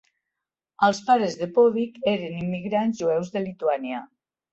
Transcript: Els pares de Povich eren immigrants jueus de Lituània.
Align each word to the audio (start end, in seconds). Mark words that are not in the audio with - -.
Els 0.85 1.01
pares 1.09 1.35
de 1.41 1.47
Povich 1.57 1.99
eren 2.13 2.39
immigrants 2.45 3.03
jueus 3.03 3.31
de 3.37 3.45
Lituània. 3.45 4.01